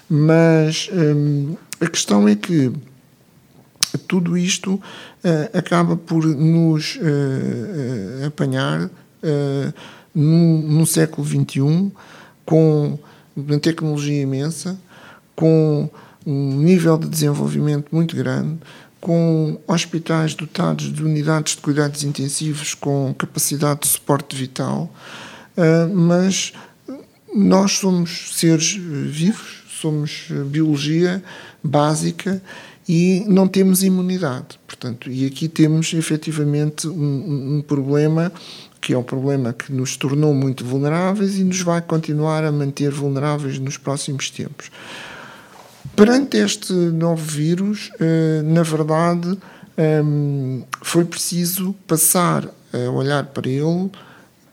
[0.09, 0.89] Mas
[1.79, 2.73] a questão é que
[3.97, 9.73] tudo isto uh, acaba por nos uh, uh, apanhar uh,
[10.13, 11.91] no, século XXI,
[12.45, 12.97] com
[13.35, 14.79] uma tecnologia imensa,
[15.35, 15.89] com
[16.25, 18.59] um nível de desenvolvimento muito grande,
[18.99, 24.93] com hospitais dotados de unidades de cuidados intensivos com capacidade de suporte vital,
[25.57, 26.53] uh, mas
[27.33, 31.23] nós somos seres vivos, somos biologia
[31.63, 32.41] básica
[32.87, 34.59] e não temos imunidade.
[34.67, 38.31] Portanto, e aqui temos efetivamente um, um problema
[38.81, 42.89] que é um problema que nos tornou muito vulneráveis e nos vai continuar a manter
[42.89, 44.71] vulneráveis nos próximos tempos.
[45.95, 49.37] Perante este novo vírus, eh, na verdade,
[49.77, 53.91] ehm, foi preciso passar a olhar para ele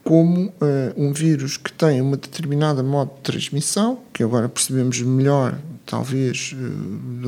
[0.04, 0.52] como
[0.96, 5.58] um vírus que tem uma determinada modo de transmissão, que agora percebemos melhor
[5.88, 6.58] talvez eh,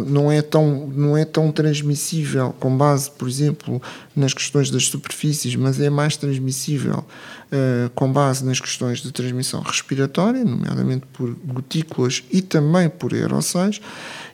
[0.07, 3.81] não é tão não é tão transmissível com base por exemplo
[4.14, 9.62] nas questões das superfícies mas é mais transmissível uh, com base nas questões de transmissão
[9.62, 13.81] respiratória nomeadamente por gotículas e também por aerossóis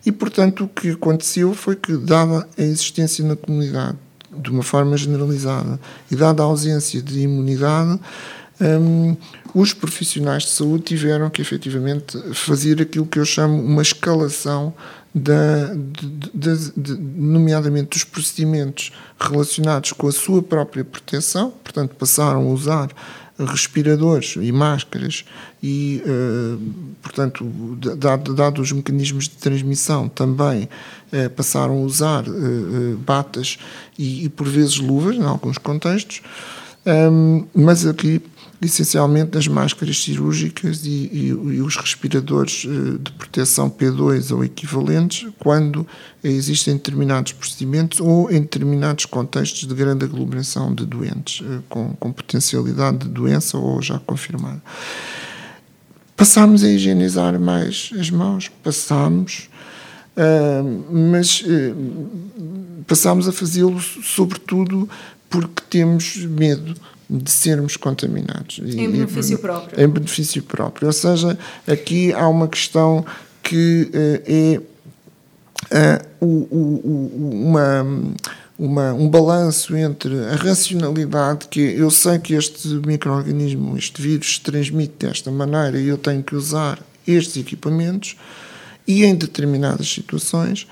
[0.04, 3.96] e portanto o que aconteceu foi que dada a existência na comunidade
[4.36, 5.78] de uma forma generalizada
[6.10, 7.98] e dada a ausência de imunidade
[8.60, 9.16] um,
[9.54, 14.74] os profissionais de saúde tiveram que efetivamente fazer aquilo que eu chamo uma escalação
[15.14, 22.42] da, de, de, de, nomeadamente dos procedimentos relacionados com a sua própria proteção, portanto passaram
[22.42, 22.90] a usar
[23.38, 25.24] respiradores e máscaras
[25.62, 26.60] e, uh,
[27.02, 27.44] portanto,
[27.96, 30.64] dado, dado, os mecanismos de transmissão, também
[31.12, 33.58] uh, passaram a usar uh, batas
[33.98, 36.22] e, e, por vezes, luvas, em alguns contextos,
[36.86, 38.22] um, mas aqui
[38.60, 45.28] essencialmente as máscaras cirúrgicas e, e, e, os respiradores eh, de proteção P2 ou equivalentes
[45.38, 45.86] quando
[46.24, 52.12] existem determinados procedimentos ou em determinados contextos de grande aglomeração de doentes eh, com, com
[52.12, 54.62] potencialidade de doença ou já confirmada.
[56.16, 59.50] Passámos a higienizar mais as mãos, passámos,
[60.16, 61.44] uh, mas
[62.86, 64.88] passámos a fazê-lo sobretudo
[65.28, 66.74] porque temos medo
[67.08, 68.58] de sermos contaminados.
[68.58, 69.80] Em benefício próprio.
[69.80, 70.86] Em benefício próprio.
[70.86, 73.04] Ou seja, aqui há uma questão
[73.42, 74.60] que é
[76.20, 77.86] uma
[78.58, 84.40] uma, um balanço entre a racionalidade, que eu sei que este microorganismo, este vírus, se
[84.40, 88.16] transmite desta maneira e eu tenho que usar estes equipamentos,
[88.86, 90.66] e em determinadas situações,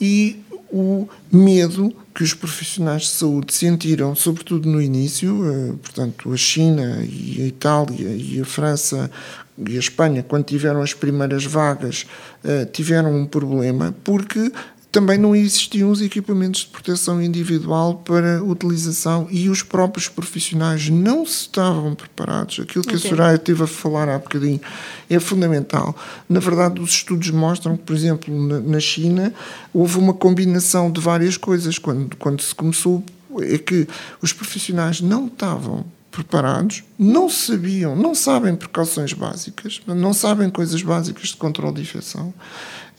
[0.00, 6.36] e o medo que os profissionais de saúde sentiram, sobretudo no início, eh, portanto, a
[6.36, 9.10] China e a Itália e a França
[9.58, 12.06] e a Espanha, quando tiveram as primeiras vagas,
[12.44, 14.52] eh, tiveram um problema, porque
[14.92, 21.22] também não existiam os equipamentos de proteção individual para utilização e os próprios profissionais não
[21.22, 22.60] estavam preparados.
[22.60, 23.08] Aquilo que okay.
[23.08, 24.60] a Soraya teve a falar há bocadinho
[25.08, 25.96] é fundamental.
[26.28, 29.32] Na verdade, os estudos mostram que, por exemplo, na, China
[29.72, 31.78] houve uma combinação de várias coisas.
[31.78, 33.02] Quando, quando se começou,
[33.40, 33.88] é que
[34.20, 41.30] os profissionais não estavam preparados, não sabiam, não sabem precauções básicas, não sabem coisas básicas
[41.30, 42.32] de controle de infecção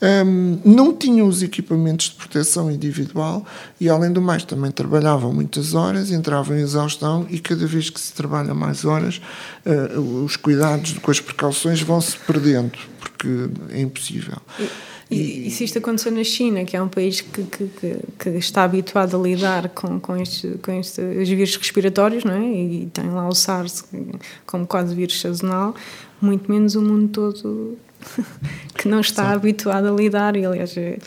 [0.04, 3.44] um, não tinham os equipamentos de proteção individual
[3.80, 8.00] e, além do mais, também trabalhavam muitas horas, entravam em exaustão e cada vez que
[8.00, 9.20] se trabalha mais horas,
[9.64, 14.36] uh, os cuidados com as precauções vão se perdendo, porque é impossível.
[14.58, 14.68] E,
[15.10, 18.28] e, e, se isto acontecer na China, que é um país que, que, que, que
[18.30, 22.44] está habituado a lidar com, com, este, com estes vírus respiratórios, não é?
[22.44, 23.84] e tem lá o SARS
[24.46, 25.74] como quase vírus sazonal,
[26.20, 27.78] muito menos o mundo todo
[28.76, 29.34] que não está Sim.
[29.34, 30.98] habituado a lidar e aliás é,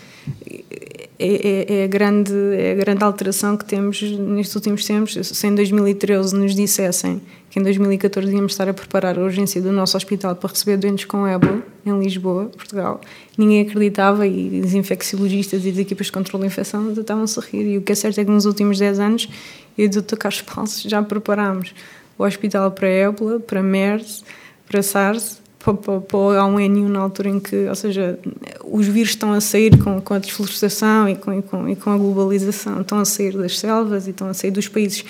[1.20, 5.56] é, é, a grande, é a grande alteração que temos nestes últimos tempos se em
[5.56, 10.36] 2013 nos dissessem que em 2014 íamos estar a preparar a urgência do nosso hospital
[10.36, 13.02] para receber doentes com ébola em Lisboa, Portugal
[13.38, 17.74] ninguém acreditava e os infecciologistas e as equipas de controle de infecção estavam-se a rir
[17.74, 19.30] e o que é certo é que nos últimos 10 anos
[19.78, 20.18] eu e o Dr.
[20.18, 21.74] Carlos Paulo já preparámos
[22.18, 24.24] o hospital para ébola, para MERS,
[24.68, 28.20] para SARS para, o H1N1 na altura em que, ou seja,
[28.64, 31.90] os vírus estão a sair com, com a desflorestação e com, e, com, e com
[31.90, 35.04] a globalização, estão a sair das selvas e estão a sair dos países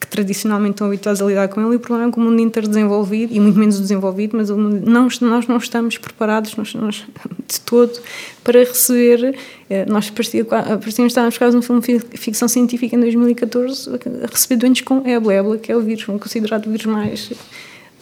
[0.00, 1.74] que tradicionalmente estão habituados a lidar com ele.
[1.74, 5.46] E o problema é que o mundo interdesenvolvido e muito menos desenvolvido, mas não, nós
[5.46, 7.04] não estamos preparados nós, nós,
[7.46, 8.00] de todo
[8.42, 9.36] para receber
[9.68, 14.82] eh, nós parecíamos estar buscar um filme de ficção científica em 2014 a receber doentes
[14.82, 17.30] com ébola, ébola que é o vírus, considerado o vírus mais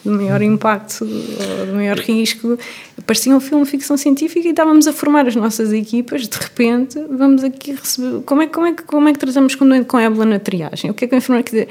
[0.09, 2.57] de maior impacto, de maior risco.
[3.05, 6.99] Parecia um filme de ficção científica e estávamos a formar as nossas equipas, de repente,
[7.09, 8.21] vamos aqui receber.
[8.23, 10.91] Como é, como é, como é que tratamos com com ébola na triagem?
[10.91, 11.67] O que é que a enfermeira quer dizer?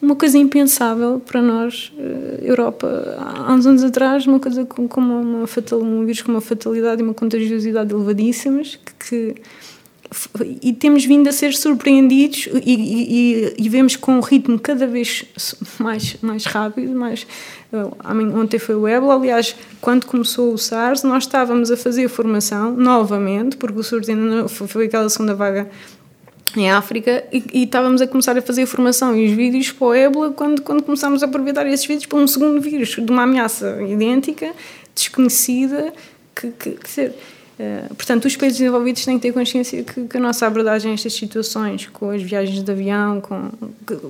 [0.00, 5.00] Uma coisa impensável para nós, eh, Europa, há uns anos atrás, uma coisa com, com
[5.00, 9.42] uma, fatal, um vírus com uma fatalidade e uma contagiosidade elevadíssimas, que, que
[10.60, 15.24] e temos vindo a ser surpreendidos e, e, e, vemos com um ritmo cada vez
[15.78, 17.26] mais, mais rápido, mais,
[18.34, 23.56] ontem foi o ébola, aliás, quando começou o SARS, nós estávamos a fazer formação novamente,
[23.56, 25.70] porque o SURS ainda foi aquela segunda vaga
[26.56, 29.16] em África e, e, estávamos a começar a fazer formação.
[29.16, 32.26] E os vídeos para o ébola quando, quando começámos a aproveitar esses vídeos para um
[32.26, 34.52] segundo vírus de uma ameaça idêntica,
[34.94, 35.92] desconhecida,
[36.34, 36.90] que, que, que
[37.88, 41.12] portanto, os países desenvolvidos têm que ter consciência que, que, a nossa abordagem a estas
[41.12, 43.50] situações, com as viagens de avião, com,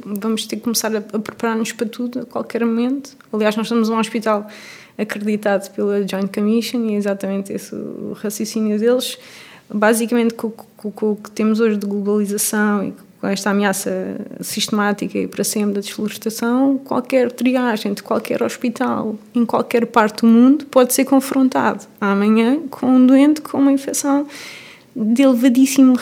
[0.04, 3.16] vamos ter que começar a, a preparar-nos para tudo a qualquer momento.
[3.32, 4.48] Aliás, nós estamos num hospital
[4.96, 9.18] acreditado pela Joint Commission e é exatamente esse o raciocínio deles.
[9.72, 15.28] Basicamente, com, com o que temos hoje de globalização e com esta ameaça sistemática e
[15.28, 20.92] para sempre da desflorestação, qualquer triagem de qualquer hospital em qualquer parte do mundo pode
[20.92, 24.26] ser confrontado amanhã com um doente com uma infecção
[24.94, 25.94] de elevadíssimo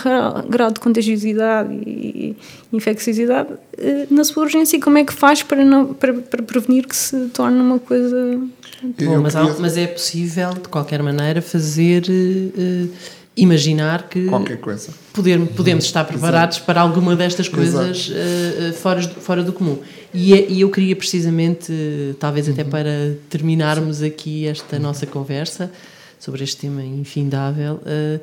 [0.49, 2.35] grau de contagiosidade e
[2.73, 6.89] infecciosidade eh, na sua urgência e como é que faz para, não, para, para prevenir
[6.89, 8.41] que se torne uma coisa...
[8.83, 12.03] Bom, mas, há, mas é possível, de qualquer maneira, fazer...
[12.09, 16.67] Uh, imaginar que qualquer coisa poder, podemos estar preparados Exato.
[16.67, 19.79] para alguma destas coisas uh, fora, fora do comum
[20.13, 21.73] e, é, e eu queria precisamente
[22.19, 22.71] talvez até uhum.
[22.71, 25.71] para terminarmos aqui esta nossa conversa
[26.19, 28.21] sobre este tema infindável uh,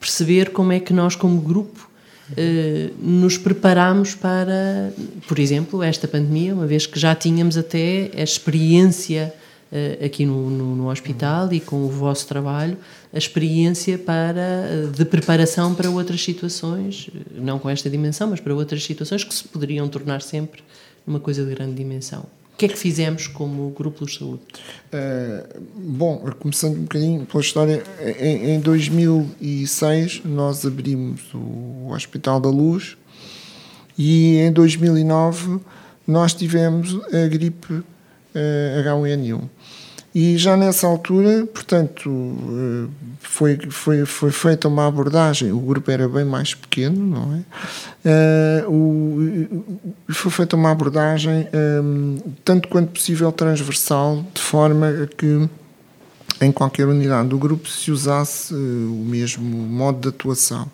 [0.00, 1.88] perceber como é que nós como grupo
[2.32, 4.92] uh, nos preparamos para
[5.28, 9.47] por exemplo esta pandemia uma vez que já tínhamos até a experiência uh,
[10.04, 12.76] aqui no, no, no, hospital e com o vosso trabalho
[13.12, 18.54] a experiência para, eh, de preparação para outras situações, não com esta dimensão, mas para
[18.54, 20.62] outras situações que se poderiam tornar sempre
[21.06, 22.20] uma coisa de grande dimensão.
[22.54, 24.42] O que é que fizemos como Grupo de Saúde?
[24.92, 27.84] Uh, bom, começando um bocadinho pela história,
[28.18, 32.96] em, em 2006 nós abrimos o Hospital da Luz
[33.96, 35.60] e em 2009
[36.06, 37.82] nós tivemos a gripe
[38.34, 39.48] H1N1.
[40.14, 42.88] E já nessa altura, portanto, eh,
[43.20, 48.64] foi, foi, foi feita uma abordagem, o grupo era bem mais pequeno, não é?
[48.64, 49.64] Uh, o,
[50.12, 51.46] foi feita uma abordagem,
[51.82, 55.48] um, tanto quanto possível, transversal, de forma a que
[56.40, 60.68] em qualquer unidade do grupo se usasse o mesmo modo de atuação.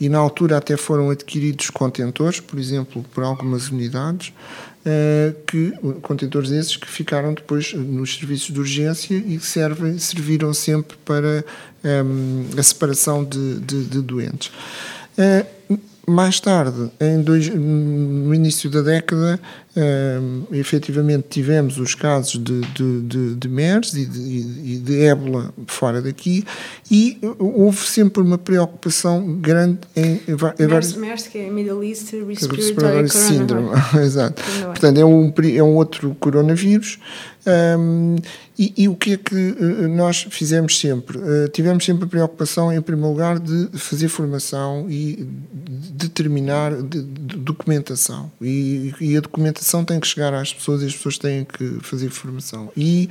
[0.00, 4.32] E na altura até foram adquiridos contentores, por exemplo, por algumas unidades,
[5.46, 5.72] que,
[6.02, 11.44] contentores esses que ficaram depois nos serviços de urgência e servem, serviram sempre para
[11.84, 14.50] um, a separação de, de, de doentes.
[15.16, 15.46] Uh,
[16.06, 19.38] mais tarde, em dois, no início da década,
[19.76, 25.54] uh, efetivamente tivemos os casos de, de, de, de MERS e de, e de ébola
[25.66, 26.44] fora daqui
[26.90, 30.20] e houve sempre uma preocupação grande em...
[30.58, 33.70] MERS, MERS que é Middle East Respiratory Syndrome.
[34.02, 34.42] Exato.
[34.64, 36.98] Portanto, é um, é um outro coronavírus
[37.44, 38.16] um,
[38.56, 41.18] e, e, o que é que eh, nós fizemos sempre?
[41.18, 45.26] Uh, tivemos sempre a preocupação, em primeiro lugar, de fazer formação e
[45.90, 48.30] determinar de, de documentação.
[48.40, 52.10] E, e, a documentação tem que chegar às pessoas e as pessoas têm que fazer
[52.10, 52.70] formação.
[52.76, 53.08] E,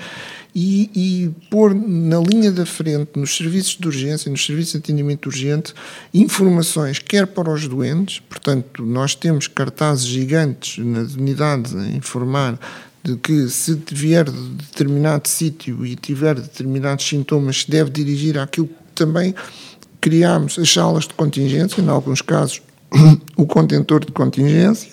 [0.55, 5.25] e, e pôr na linha da frente, nos serviços de urgência, nos serviços de atendimento
[5.25, 5.73] urgente,
[6.13, 12.57] informações, quer para os doentes, portanto, nós temos cartazes gigantes nas unidades a informar
[13.03, 18.67] de que se vier de determinado sítio e tiver determinados sintomas, se deve dirigir àquilo
[18.67, 19.33] que também
[19.99, 22.61] criámos as salas de contingência, em alguns casos
[23.35, 24.91] o contentor de contingência,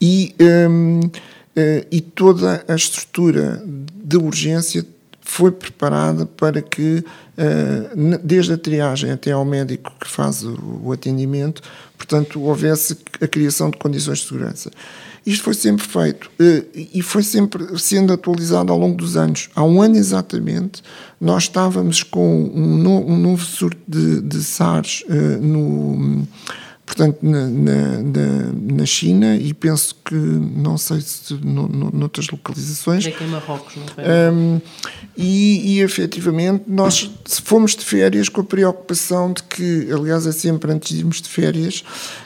[0.00, 1.00] e, um,
[1.54, 4.84] eh, e toda a estrutura de urgência
[5.30, 7.04] foi preparada para que,
[7.38, 11.62] uh, desde a triagem até ao médico que faz o atendimento,
[11.96, 14.70] portanto, houvesse a criação de condições de segurança.
[15.30, 19.48] Isto foi sempre feito eh, e foi sempre sendo atualizado ao longo dos anos.
[19.54, 20.82] Há um ano exatamente,
[21.20, 26.26] nós estávamos com um, novo surto de, de SARS eh, no
[26.90, 28.02] portanto, na, na,
[28.52, 33.06] na, China e penso que, não sei se no, no, noutras localizações.
[33.06, 34.04] É aqui em Marrocos, não foi?
[34.04, 34.60] Um,
[35.16, 37.08] e, e efetivamente nós
[37.44, 41.28] fomos de férias com a preocupação de que, aliás, é sempre antes de irmos de
[41.28, 41.84] férias,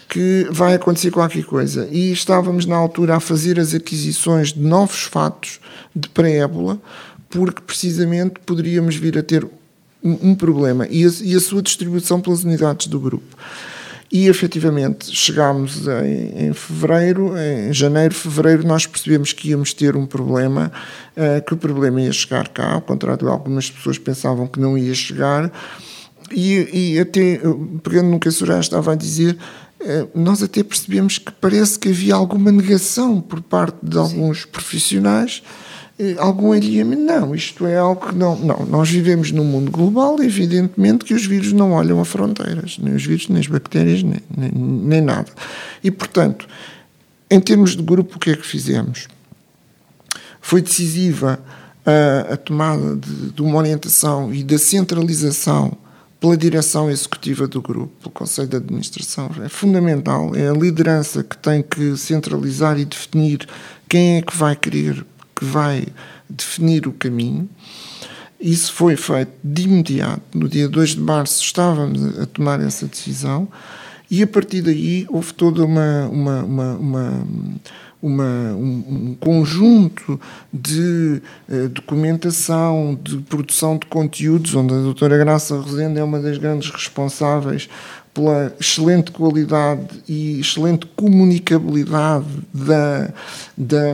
[0.09, 1.87] que vai acontecer qualquer coisa.
[1.93, 5.61] E estávamos na altura a fazer as aquisições de novos fatos
[5.95, 6.81] de pré-ébola,
[7.29, 9.45] porque precisamente poderíamos vir a ter
[10.03, 13.37] um, um problema e a, e a sua distribuição pelas unidades do grupo.
[14.11, 20.07] E efetivamente chegámos em, em fevereiro, em janeiro, fevereiro, nós percebemos que íamos ter um
[20.07, 20.71] problema,
[21.17, 24.79] uh, que o problema ia chegar cá, ao contrário de algumas pessoas pensavam que não
[24.79, 25.51] ia chegar.
[26.31, 27.41] E, e até,
[27.83, 29.37] pegando no que a Soraya estava a dizer,
[29.81, 34.49] uh, nós até percebemos que parece que havia alguma negação por parte de alguns Sim.
[34.49, 35.64] profissionais eh,
[36.19, 37.03] algum alinhamento.
[37.03, 38.37] Não, isto é algo que não.
[38.37, 42.95] Não, nós vivemos num mundo global evidentemente, que os vírus não olham a fronteiras, nem
[42.95, 45.31] os vírus, nem as bactérias, nem, nem, nem nada.
[45.83, 46.47] E, portanto,
[47.31, 49.09] em termos de grupo, o que é que fizemos?
[50.41, 51.39] Foi decisiva
[51.87, 55.77] a, a tomada de, de uma orientação e da centralização
[56.19, 59.31] pela direção executiva do grupo, pelo Conselho de Administração.
[59.45, 63.47] É fundamental, é a liderança que tem que centralizar e definir
[63.89, 65.05] quem é que vai querer
[65.35, 65.87] que vai
[66.29, 67.49] definir o caminho.
[68.41, 70.23] Isso foi feito de imediato.
[70.35, 73.49] No dia 2 de março estávamos a tomar essa decisão
[74.11, 77.27] e a partir daí houve toda uma, uma, uma, uma
[78.05, 80.21] uma, um, um, conjunto
[80.53, 86.37] de uh, documentação, de produção de conteúdos, onde a doutora Graça Rosenda é uma das
[86.37, 87.67] grandes responsáveis
[88.15, 93.13] pela excelente qualidade e excelente comunicabilidade da,
[93.57, 93.93] da,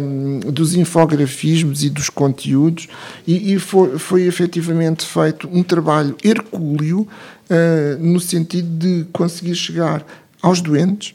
[0.52, 2.86] dos infografismos e dos conteúdos,
[3.26, 10.04] e, e foi, foi efetivamente feito um trabalho hercúleo uh, no sentido de conseguir chegar
[10.42, 11.14] aos doentes,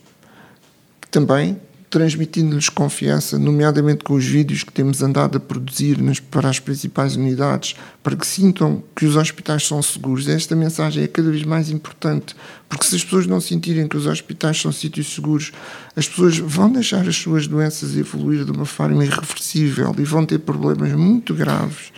[1.12, 1.58] também
[1.96, 7.16] transmitindo-lhes confiança, nomeadamente com os vídeos que temos andado a produzir nas, para as principais
[7.16, 7.74] unidades,
[8.04, 10.28] para que sintam que os hospitais são seguros.
[10.28, 12.36] Esta mensagem é cada vez mais importante,
[12.68, 15.54] porque se as pessoas não sentirem que os hospitais são sítios seguros,
[15.96, 20.39] as pessoas vão deixar as suas doenças evoluir de uma forma irreversível e vão ter
[20.39, 21.93] problemas muito graves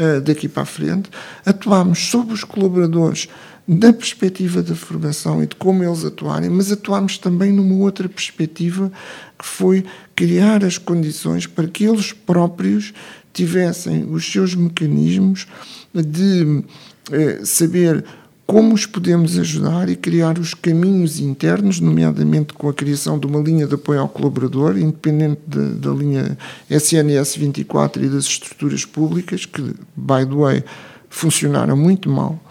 [0.00, 1.10] uh, daqui para a frente.
[1.46, 3.28] Atuamos sobre os colaboradores
[3.68, 8.90] da perspectiva da formação e de como eles atuarem, mas atuámos também numa outra perspectiva
[9.38, 9.84] que foi
[10.16, 12.94] criar as condições para que eles próprios
[13.34, 15.46] tivessem os seus mecanismos
[15.92, 16.64] de
[17.12, 18.02] eh, saber
[18.46, 23.40] como os podemos ajudar e criar os caminhos internos, nomeadamente com a criação de uma
[23.40, 26.38] linha de apoio ao colaborador, independente da, da linha
[26.70, 29.60] SNS 24 e das estruturas públicas, que,
[29.94, 30.64] by the way,
[31.10, 32.42] funcionaram muito mal.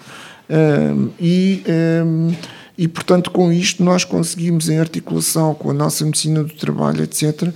[0.49, 1.63] Um, e,
[2.05, 2.35] um,
[2.77, 7.43] e, portanto, com isto, nós conseguimos, em articulação com a nossa medicina do trabalho, etc.,
[7.43, 7.51] uh,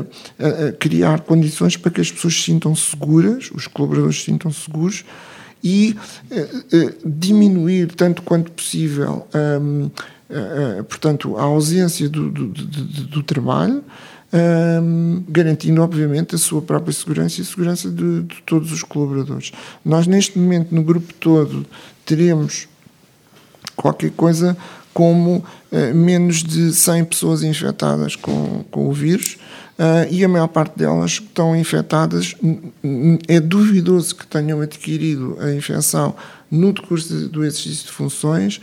[0.00, 5.04] uh, criar condições para que as pessoas se sintam seguras, os colaboradores se sintam seguros,
[5.62, 5.96] e
[6.30, 13.84] uh, diminuir tanto quanto possível, um, uh, portanto, a ausência do, do, do, do trabalho,
[14.32, 19.52] um, garantindo, obviamente, a sua própria segurança e a segurança de, de, todos os colaboradores.
[19.84, 21.64] Nós, neste momento, no grupo todo,
[22.04, 22.68] teremos
[23.74, 24.56] qualquer coisa
[24.92, 29.38] como uh, menos de 100 pessoas infectadas com, com o vírus
[29.78, 32.34] uh, e a maior parte delas estão infectadas.
[33.28, 36.14] É duvidoso que tenham adquirido a infecção
[36.50, 38.60] no decurso do exercício de funções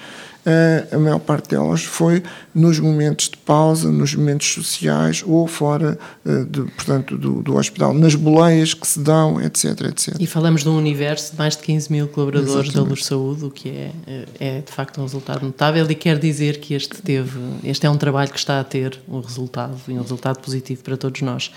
[0.92, 2.22] a maior parte delas foi
[2.54, 7.94] nos momentos de pausa, nos momentos sociais ou fora, eh, de, portanto, do, do, hospital,
[7.94, 10.16] nas boleias que se dão, etc, etc.
[10.20, 12.76] E falamos de um universo de mais de 15 mil colaboradores Exatamente.
[12.76, 16.20] da Luz Saúde, o que é, eh, é de facto um resultado notável e quer
[16.20, 19.94] dizer que este teve, este é um trabalho que está a ter um resultado e
[19.94, 21.52] um resultado positivo para todos nós.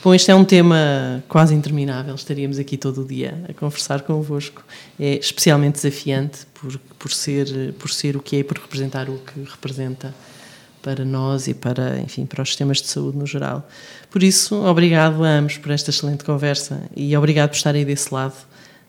[0.00, 4.62] Bom, este é um tema quase interminável, estaríamos aqui todo o dia a conversar convosco.
[4.98, 9.18] É especialmente desafiante por, por, ser, por ser o que é e por representar o
[9.18, 10.14] que representa
[10.80, 13.68] para nós e para, enfim, para os sistemas de saúde no geral.
[14.08, 18.36] Por isso, obrigado a ambos por esta excelente conversa e obrigado por estarem desse lado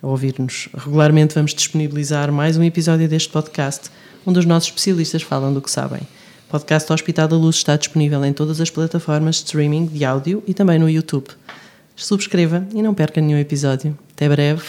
[0.04, 0.70] a ouvir-nos.
[0.78, 3.90] Regularmente vamos disponibilizar mais um episódio deste podcast,
[4.28, 6.02] onde os nossos especialistas falam do que sabem
[6.50, 10.54] podcast Hospital da Luz está disponível em todas as plataformas de streaming de áudio e
[10.54, 11.28] também no YouTube.
[11.96, 13.98] Subscreva e não perca nenhum episódio.
[14.16, 14.64] Até breve.